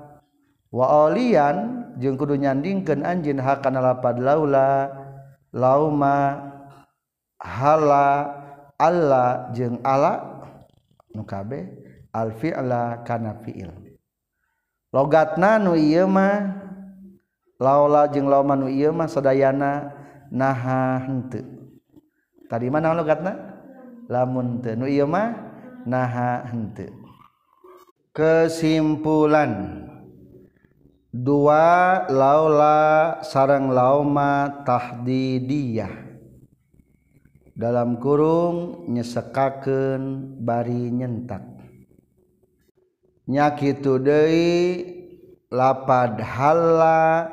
[0.74, 4.90] waolian jeng kudu nyandingkan anjin hakana lapad laula.
[5.54, 6.50] Lauma
[7.38, 8.35] hala
[8.74, 10.42] Allah jeng Allah
[11.14, 11.70] nukabe
[12.11, 13.70] alfi'la kana fi'il.
[14.90, 16.63] Logatna nu ieu mah
[17.64, 19.88] laula jeung lauman ieu mah sadayana
[20.29, 21.48] naha henteu
[22.53, 23.33] tadi mana logatna?
[24.05, 25.33] Lamun teu nu ieu mah
[25.88, 26.92] naha henteu
[28.14, 29.83] kesimpulan.
[31.14, 35.94] Dua laula sarang lauma tahdidiyah.
[37.55, 41.46] Dalam kurung nyesekakeun bari nyentak.
[43.31, 44.50] Nyakitu deui
[45.55, 47.31] lapad halla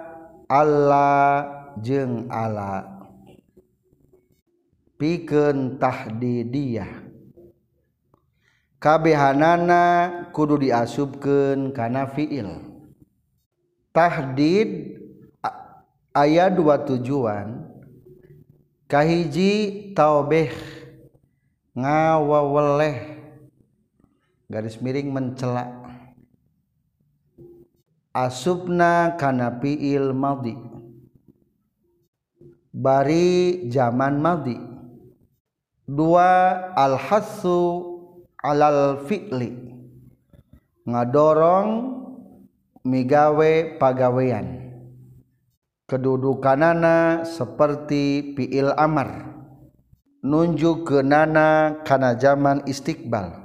[0.52, 1.48] Allah
[1.80, 3.08] jeung Allah
[5.00, 7.08] pikeuntahdidiah
[8.82, 12.68] kabehanana kudu diasubkeun kana fiil.
[13.96, 15.00] Tahdid
[16.12, 17.72] aya dua tujuan.
[18.92, 20.52] Kahiji taubeh
[21.72, 23.24] ngawaweleh
[24.52, 25.81] garis miring mencela.
[28.12, 30.56] Asubna kana fiil madhi.
[32.72, 34.60] Bari zaman madhi.
[35.88, 37.60] Dua al hasu
[38.40, 39.52] alal fi'li.
[40.88, 41.70] Ngadorong
[42.88, 44.72] migawe pagawean.
[45.88, 49.28] Kedudukanana seperti fiil amar.
[50.22, 53.41] Nunjuk ke nana kana zaman istiqbal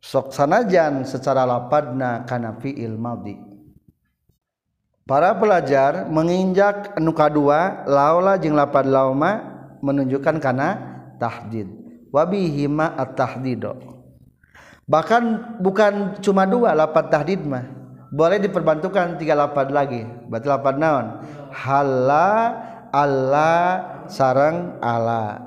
[0.00, 3.36] sok sanajan secara lapadna kana fiil madhi.
[5.04, 9.44] Para pelajar menginjak nuka dua laula jeung lapad lauma
[9.84, 10.68] menunjukkan kana
[11.20, 11.68] tahdid.
[12.10, 14.02] Wabihi ma at-tahdido.
[14.90, 15.22] Bahkan
[15.62, 17.62] bukan cuma dua lapad tahdid mah.
[18.10, 20.02] Boleh diperbantukan tiga lapad lagi.
[20.26, 21.22] Berarti lapad naon?
[21.54, 22.30] Halla
[22.90, 23.62] Allah
[24.10, 25.38] sarang Allah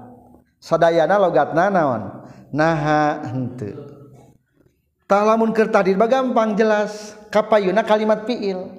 [0.64, 2.24] Sadayana logatna naon?
[2.56, 4.03] Naha henteu
[5.14, 7.14] talamun keur tadi gampang jelas.
[7.30, 8.74] Kapayuna kalimat fiil.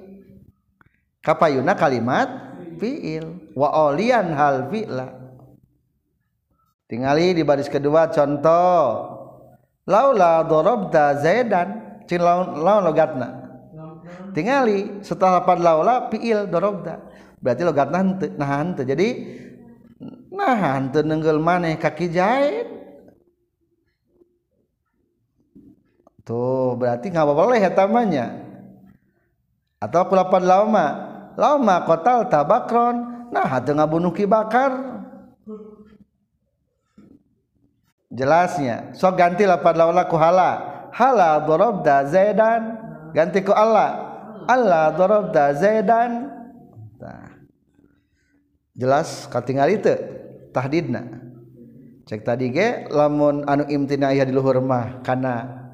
[1.23, 2.27] Kapayuna kalimat
[2.75, 3.55] fiil.
[3.55, 5.15] Wa olian hal fi'la.
[6.91, 9.15] Tingali di baris kedua contoh.
[9.87, 12.03] Laula darabta zaidan.
[12.03, 13.29] Cin laun laun logatna.
[14.35, 17.15] Tingali setelah lapan laula fiil darabta
[17.45, 19.07] berarti logatna henteu nah henteu jadi
[20.33, 22.74] nah henteu nenggel maneh kaki jahit
[26.25, 28.41] tuh berarti nggak boleh ya tamanya.
[29.77, 30.85] Atau kulapan lama
[31.37, 33.29] lama kotal tabakron.
[33.29, 34.97] Nah hati ngabunuh bakar.
[38.09, 40.73] Jelasnya so ganti lapan laula ku hala.
[40.95, 42.79] Hala dorobda zaidan
[43.13, 44.01] ganti ku Allah
[44.49, 46.33] Allah dorobda zaidan.
[46.95, 47.35] Nah.
[48.73, 49.93] jelas katingal itu
[50.55, 51.21] tahdidna.
[52.05, 55.64] Cek tadi ge lamun anu imtina di luhur mah kana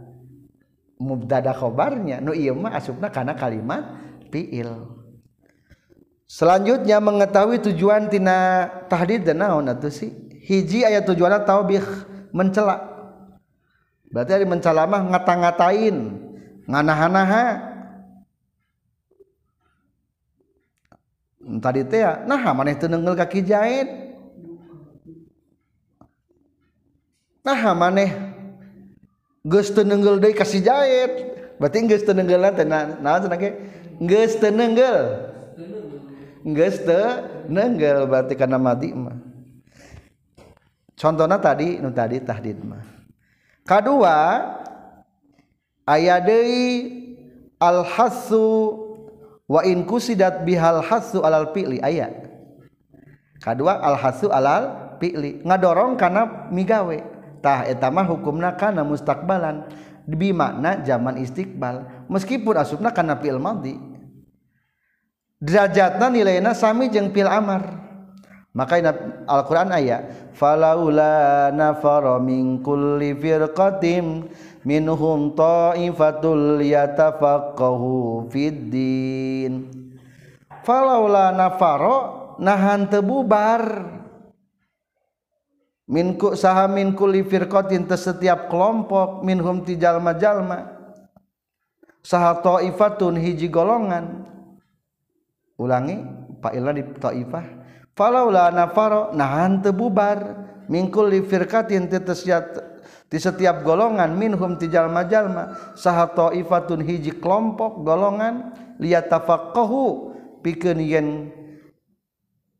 [1.01, 2.21] mubtada khobarnya.
[2.21, 3.97] Nu ieu mah asupna kana kalimat
[4.29, 5.01] fiil.
[6.29, 10.13] Selanjutnya mengetahui tujuan tina tahdid dan naon atuh sih?
[10.45, 11.83] Hiji ayat tujuanna taubih
[12.31, 12.87] mencela.
[14.13, 15.95] Berarti ari mencela mah ngata-ngatain
[16.69, 17.71] nganaha-naha
[21.59, 23.89] tadi teh nah maneh teu neungeul kaki jahit
[27.41, 28.30] nah maneh
[29.41, 31.11] geus teu nenggel deui kasih jahit.
[31.57, 33.49] Berarti geus teu nenggel teh naon cenah ge?
[34.01, 35.29] Geus teu nenggel
[36.41, 37.05] geus teu
[37.49, 39.17] nenggel berarti kana madi mah.
[40.97, 42.85] Contohna tadi nu tadi tahdid mah.
[43.65, 44.17] Kadua
[45.85, 46.97] aya deui
[47.61, 48.77] al hasu
[49.49, 51.81] wa in kusidat bihal hasu alal fi'li.
[51.81, 52.09] Aya.
[53.41, 55.41] Kadua al hasu alal fi'li.
[55.41, 57.10] Ngadorong kana migawe.
[57.41, 59.65] Tah eta mah hukumna kana mustakbalan
[60.05, 62.07] bi makna zaman istiqbal.
[62.07, 63.75] Meskipun asupna kana fi'il madhi.
[65.41, 67.81] Derajatna nilaina sami jeung fi'il amar.
[68.51, 68.83] Maka
[69.31, 74.27] Al-Quran ayat falaula nafara min kulli firqatin
[74.67, 79.71] minhum ta'ifatul yatafaqahu fid din.
[80.67, 81.97] Falaula nafara
[82.43, 83.63] nahan tebubar
[85.91, 90.79] minku saha minku li firqatin setiap kelompok minhum ti jalma-jalma.
[92.01, 94.25] Saha taifatun hiji golongan.
[95.59, 96.01] Ulangi
[96.41, 97.45] fa'ila di taifah.
[97.93, 100.47] Falaula nafaro nahan teu bubar.
[100.71, 101.99] Mingkul li firqatin ti
[103.11, 105.75] di setiap golongan minhum ti jalma-jalma.
[105.75, 111.07] Saha taifatun hiji kelompok golongan liyatafaqahu pikeun yen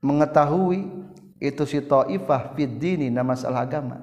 [0.04, 0.86] mengetahui
[1.42, 3.98] itu si taifah fid dini na masalah agama.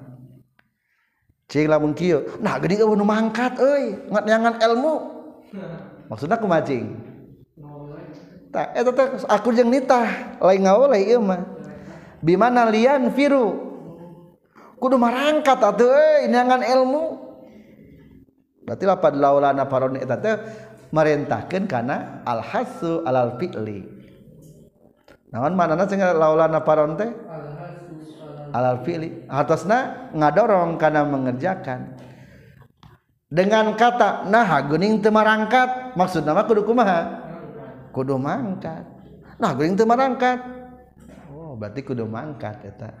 [1.47, 4.93] Cing lamun kieu nah geuning eueuh nu mangkat euy nganyangan ilmu.
[6.11, 6.99] Maksudna kumaha cing
[8.49, 11.41] tak eta teh aku jeung nitah lain ngawaleh ieu mah.
[12.19, 13.55] Bimana lian firu?
[14.75, 17.05] Kudu marangkat atuh euy nyangan ilmu.
[18.67, 20.35] Berarti lapad laulana paroni eta teh
[20.91, 23.85] marentahkeun kana al hasu alal fi'li.
[25.29, 27.09] Naon manana sing laulana paron teh
[28.51, 29.25] alal fi'li.
[29.29, 31.95] Atasna ngadorong kana mengerjakan.
[33.29, 35.93] Dengan kata nah geuning teu marangkat.
[35.93, 37.01] Maksudna mah kudu kumaha?
[37.93, 38.85] Kudu mangkat.
[39.37, 40.41] Nah geuning teu marangkat.
[41.29, 42.91] Oh berarti kudu mangkat eta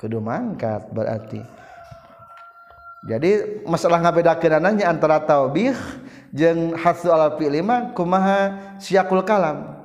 [0.00, 1.44] kudu mangkat berarti.
[3.04, 5.72] Jadi masalah ngabedakeun nanya antara taubih
[6.36, 9.76] jeung hasu ala fi'li mah kumaha siakul kalam.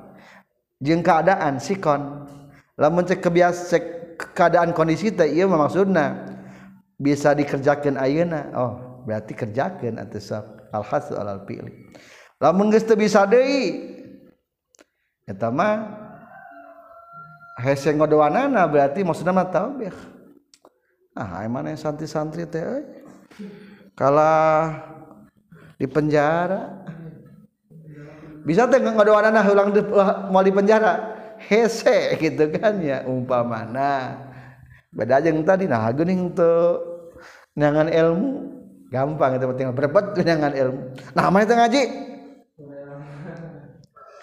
[0.80, 2.28] Jeung keadaan sikon
[2.76, 3.84] lamun cek kebiasa cek
[4.32, 6.36] keadaan kondisi teh iya maksudna.
[6.96, 8.52] Bisa dikerjakan ayeuna.
[8.56, 8.72] Oh
[9.04, 10.46] berarti kerjakan atau sok.
[10.72, 11.72] Al hasil alal fi'li.
[12.42, 13.96] Lamun geus teu bisa deui
[15.24, 16.04] eta mah
[17.64, 19.90] hese ngodoanana berarti maksudna mah taubih
[21.16, 22.84] ah emane santri-santri teh
[23.96, 24.84] kalah
[25.80, 26.84] di penjara.
[28.44, 29.80] Bisa teh ngodoanana ulang di,
[30.30, 31.15] mau di penjara?
[31.40, 34.24] Hese gitu kan ya umpamana.
[34.90, 36.80] Beda jeung tadi nah geuning teu
[37.56, 38.56] nyangan ilmu.
[38.86, 40.80] Gampang itu penting berebet nyangan ilmu.
[41.12, 41.82] Nah mana itu ngaji?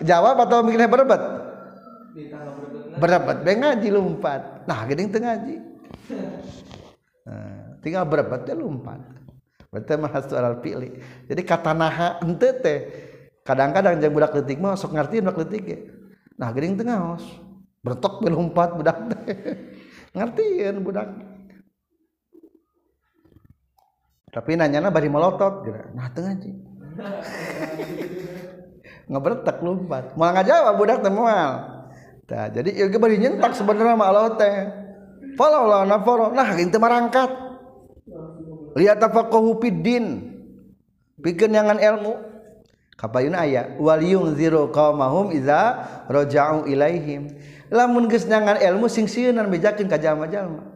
[0.03, 1.21] Jawab atau mikirnya berebet
[2.97, 4.41] berebet be ngaji lompat.
[4.69, 5.55] Nah gini tengah ngaji.
[7.23, 9.13] Nah, tinggal berebet dia lompat.
[9.73, 12.79] Berarti mah alal pilih jadi kata naha ente teh
[13.41, 15.79] kadang-kadang jangan budak letik mah sok ngerti budak letik ya
[16.37, 17.19] nah gering tengah
[17.83, 18.97] bertok belumpat budak
[20.15, 21.09] ngertiin budak.
[24.33, 25.77] Tapi nanya bari melotot gitu.
[25.93, 26.55] Nah tengah sih
[29.11, 30.17] ngebertek lompat.
[30.17, 31.51] Mau nggak jawab budak temual
[32.33, 34.55] nah, jadi ya bari nyentak sebenarnya sama Allah teh.
[35.37, 37.29] Lah nafaro nah itu merangkat
[38.73, 40.33] lihat apa kau din.
[41.21, 42.32] Bikin jangan ilmu
[42.97, 47.33] kapayun aya wal yungziru qaumahum idza raja'u ilaihim.
[47.73, 50.73] Lamun geus nyangan ilmu sing sieunan bejakeun ka jalma-jalma.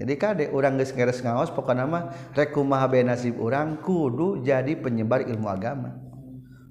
[0.00, 4.78] Jadi kade urang geus ngeres ngaos pokona mah rek kumaha bae nasib urang kudu jadi
[4.78, 5.98] penyebar ilmu agama.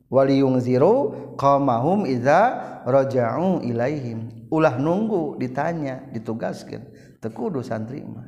[0.09, 2.57] Wal yungziru qaumahum idza
[2.89, 4.49] raja'u ilaihim.
[4.49, 6.81] Ulah nunggu ditanya ditugaskeun
[7.21, 8.25] teu kudu santri mah.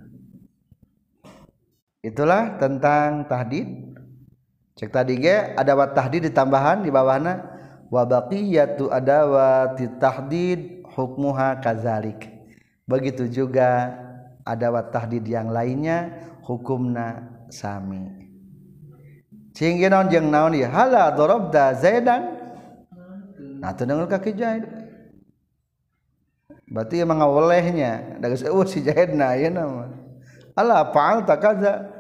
[2.01, 3.90] Itulah tentang tahdid.
[4.81, 7.53] Cek tadi ge ada wat tahdid ditambahan di bawahna.
[7.91, 12.33] Wa baqiyatu adawati tahdid hukmuha kazalik.
[12.89, 13.93] Begitu juga
[14.41, 16.09] ada tahdid yang lainnya
[16.41, 18.31] hukumna sami.
[19.53, 22.41] Sehingga naon jeung naon ya hala darabda zaidan.
[23.61, 24.65] Nah teu kaki zaid
[26.71, 29.91] berarti emang ngawelehnya da geus eueuh si zaidna ieu nama.
[30.57, 31.91] Ala fa'al takaza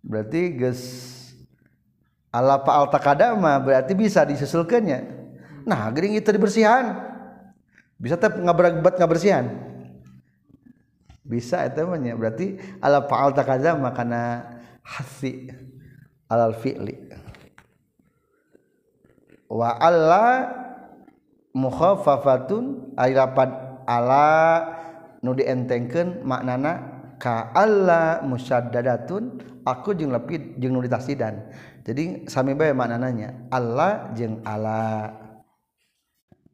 [0.00, 1.13] berarti geus
[2.34, 5.06] ala fa'al takada mah berarti bisa disusulkeunnya
[5.64, 7.14] nah geuning itu dibersihan.
[7.96, 9.48] Bisa teh ngaberat ngabersihan.
[11.24, 12.12] Bisa itu namanya.
[12.20, 14.44] Berarti ala fa'al takaza makana
[14.84, 15.48] hasi
[16.28, 17.16] alal fi'li.
[19.48, 20.52] Wa alla
[21.56, 24.28] mukhaffafatun ay lapan ala
[25.24, 31.40] nu dientengkeun maknana ka alla musyaddadatun aku jeung lepit jeung nu ditasidan
[31.84, 35.12] jadi sami bae maknanya Allah jeung ala.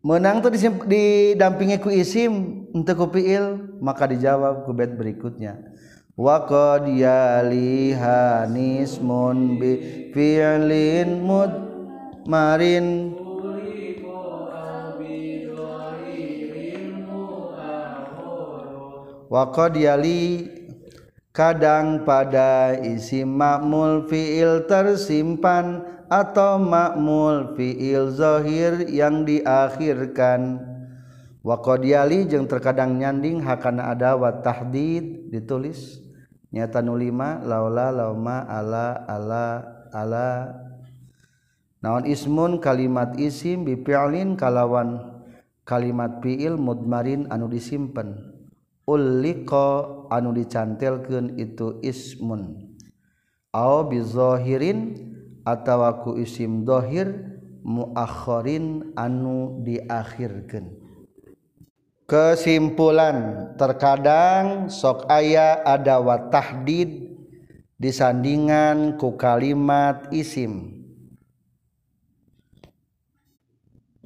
[0.02, 0.50] Menang tuh
[0.90, 5.70] didampingi ku isim untuk ku fiil maka dijawab ku bait berikutnya.
[6.18, 9.70] Wa qad yalihanismun bi
[10.10, 11.22] fi'lin
[12.26, 13.14] marin
[19.30, 20.58] wa qad yali
[21.40, 25.80] kadang pada isi makmul fiil tersimpan
[26.12, 30.60] atau makmul fiil zahir yang diakhirkan.
[31.40, 36.04] Wa qadiyali jeung terkadang nyanding hakana ada wa tahdid ditulis.
[36.52, 39.64] Nyata nu lima laula lauma ala ala
[39.96, 40.60] ala.
[41.80, 43.80] Naon ismun kalimat isim bi
[44.36, 45.24] kalawan
[45.64, 48.39] kalimat fiil mudmarin anu disimpen
[48.90, 52.74] ulliqa anu dicantelkan itu ismun.
[53.54, 54.98] A bizohirin
[55.46, 57.14] atawaku isim dhohir
[57.62, 60.80] muakhirin anu diakhirkan
[62.10, 67.14] kesimpulan terkadang sok aya ada watahdid
[67.78, 70.82] disandingan ku kalimat isim.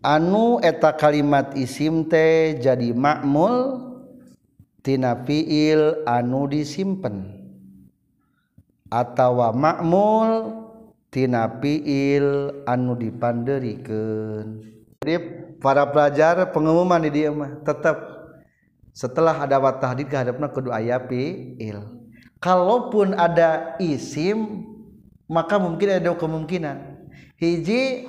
[0.05, 3.81] Anu eta kalimat isim teh jadi makmul
[4.85, 7.33] tina fiil anu disimpen.
[8.93, 10.53] Atawa makmul
[11.09, 14.47] tina fiil anu dipanderikeun.
[15.03, 15.17] Jadi
[15.59, 17.97] para pelajar pengumuman di dia mah tetap
[18.95, 22.05] setelah ada watah tahdid kehadapna kudu aya fiil.
[22.39, 24.69] Kalaupun ada isim
[25.25, 26.77] maka mungkin ada kemungkinan.
[27.41, 28.07] Hiji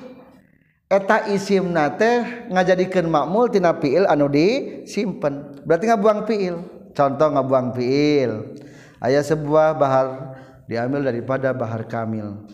[0.90, 5.66] eta isim nate ngajadikeun makmul tina fiil anu disimpen.
[5.66, 6.56] Berarti ngabuang fiil.
[6.96, 8.56] Contoh ngabuang fiil.
[9.04, 10.38] Aya sebuah bahar
[10.70, 12.48] diambil daripada bahar kamil.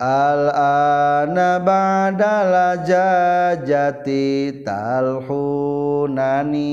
[0.00, 6.72] Al-ana ba'dal jajati talhunani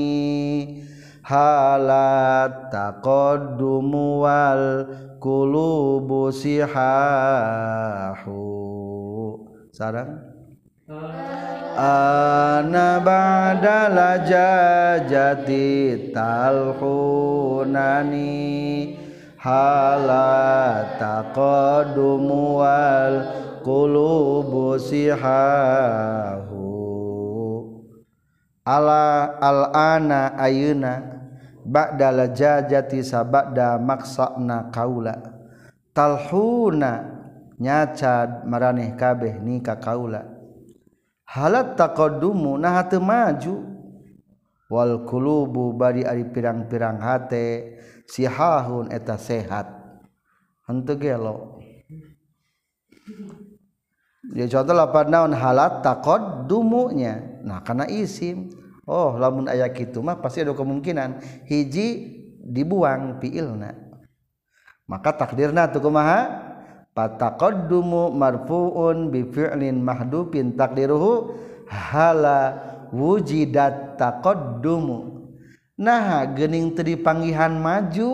[1.20, 4.88] halat taqaddumu wal
[5.20, 6.88] qulubu sihahu
[9.78, 10.18] sarang
[11.78, 16.98] ana ba'dal jajati talhunani
[19.38, 23.22] hala taqaddumu wal
[23.62, 25.46] qulubu sihahu.
[28.66, 31.22] Ala al-ana ayuna
[31.62, 35.38] ba'da jajati sabada maksana kaula.
[35.94, 37.17] Talhuna
[37.58, 40.24] nyacad maraneh kabeh ni ka kaula.
[41.28, 43.76] Halat taqaddumu nah teu maju.
[44.68, 47.76] Wal qulubu bari ari pirang-pirang hate
[48.08, 49.66] sihahun eta sehat.
[50.68, 51.58] Henteu gelo
[54.36, 57.40] ya contoh lapan naon halat takod dumunya.
[57.44, 58.52] nah karena isim.
[58.88, 63.76] Oh lamun ayat itu mah pasti ada kemungkinan hiji dibuang fiilna
[64.88, 66.47] maka takdirna tuh kumaha?
[66.98, 71.30] Pataqaddumu marfuun bi fi'lin mahdufin takdiruhu
[71.70, 72.58] hala
[72.90, 75.30] wujidat taqaddumu.
[75.78, 78.10] Nah gening teu dipanggihan maju.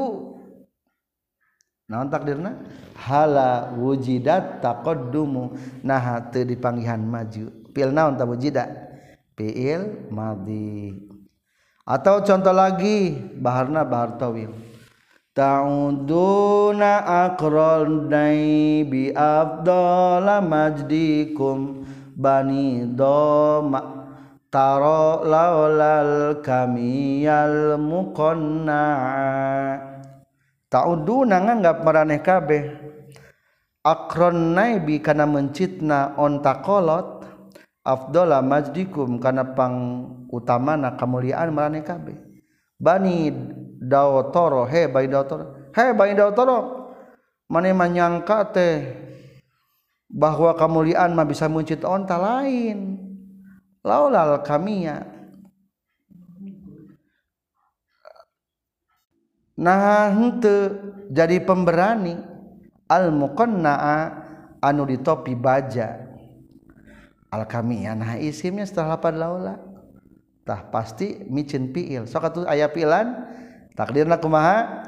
[1.88, 2.60] Naon takdirna?
[2.92, 5.56] Hala wujidat taqaddumu.
[5.80, 7.48] Nah teu dipanggihan maju.
[7.72, 8.68] Fi'il naon ta wujidat
[9.32, 11.08] fi'il madhi.
[11.88, 14.52] Atau contoh lagi baharna bahar tawil
[15.34, 21.82] ta'uduna aqralnai bi afdala majdikum
[22.14, 23.82] bani doma
[24.46, 28.82] taro laulal kamiyal muqanna
[30.70, 32.64] ta'uduna nganggap maraneh kabeh.
[33.84, 37.26] Aqrannai bi kana mencitna onta kolot
[37.84, 42.16] afdala majdikum kana pang utamana kamuliaan maraneh kabeh.
[42.80, 43.28] Bani
[43.82, 46.84] Dawtoro he Bayi Dawtoro he Bayi Dawtoro
[47.50, 49.04] mana menyangka teh
[50.08, 53.02] bahwa kemuliaan mah bisa muncul onta lain.
[53.84, 55.04] Laulal kamia
[59.54, 60.72] nah hente
[61.10, 62.32] jadi pemberani.
[62.84, 63.96] Al muqanna'a
[64.60, 66.04] anu ditopi baja.
[67.32, 69.56] Al kamia nah isimnya setelah lapad laula.
[70.44, 72.04] Tah pasti micin piil.
[72.04, 73.24] Sok atuh aya piilan
[73.74, 74.86] takdirna kumaha?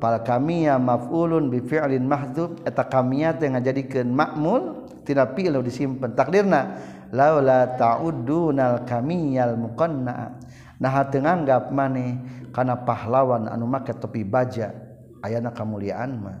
[0.00, 6.16] Pal kamia maf'ulun bi fi'lin mahdzuf eta kamia teh ngajadikeun ma'mul tina fi'il disimpen.
[6.16, 6.80] Takdirna
[7.12, 10.40] laula ta'uddunal kamiyal muqanna
[10.74, 12.18] nah teu nganggap maneh
[12.50, 14.74] kana pahlawan anu make topi baja
[15.22, 16.38] ayana kamuliaan mah.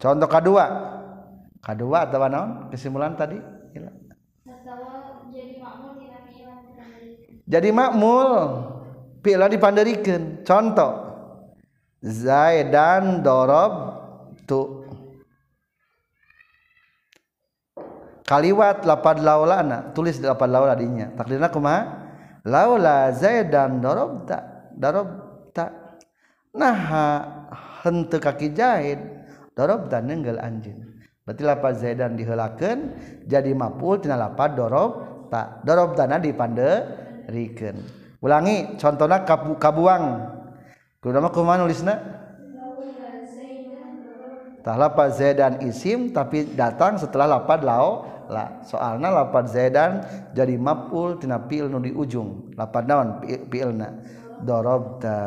[0.00, 0.64] Contoh kedua
[1.60, 2.50] kedua atau naon?
[2.72, 3.38] Kesimpulan tadi?
[7.50, 8.30] Jadi makmul.
[9.20, 11.12] Pila dipanderikan contoh.
[12.00, 13.72] Zaidan dorob
[14.48, 14.88] tu.
[18.24, 21.82] Kaliwat lapad laulana tulis di lapad laula dinya takdirna kumaha
[22.46, 25.08] laula Zaidan dorob tak dorob
[25.50, 25.98] tak
[26.54, 26.78] nah
[27.82, 29.02] henteu kaki jahid
[29.52, 30.78] dorob tak nenggel anjing.
[31.26, 32.96] Berarti lapad Zaidan dihelakeun
[33.28, 40.04] jadi mapul tina lapad dorob tak dorob dana dipanderikeun ulangi contohnya kabu kabuang.
[41.00, 41.96] Kudu kumaha nulisna?
[44.60, 48.04] Tah lapad zaidan isim tapi datang setelah lapad lao.
[48.30, 50.04] La soalna lapad zaidan
[50.36, 52.54] jadi maf'ul tina fi'il nu di ujung.
[52.54, 53.88] Lapad naon fi'ilna?
[54.44, 55.18] Darabta.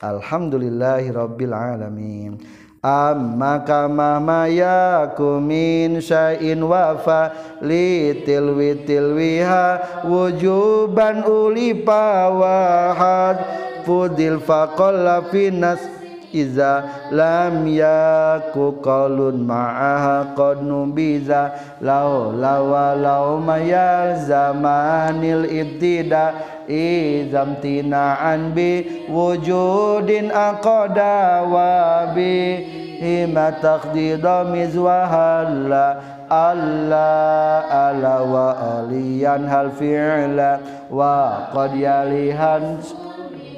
[0.00, 2.36] Alhamdulillahi rabbil alamin.
[2.80, 7.28] amma kama mayaku min syai'in wafa
[7.60, 13.36] li tilwi tilwiha wujuban ulipa wahad
[13.84, 15.99] fudil faqalla finas
[16.32, 21.50] iza lam yaku qalun ma'aha qad nubiza
[21.82, 26.34] law law law mayal zamanil ibtida
[26.70, 32.62] izam tina'an bi wujudin aqada wa bi
[33.02, 38.46] hima taqdida mizwahalla Allah ala wa
[38.78, 42.78] aliyan hal fi'la wa qad yalihan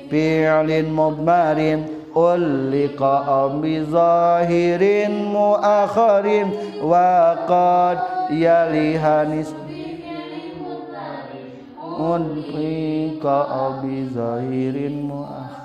[0.08, 6.46] fi'lin mudmarin واللقاء بظاهر مؤخر
[6.82, 7.98] وقد
[8.30, 9.62] يليها نسبة
[11.98, 15.61] واللقاء بظاهر مؤخر.